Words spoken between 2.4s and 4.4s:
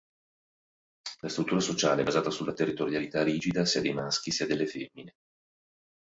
territorialità rigida sia dei maschi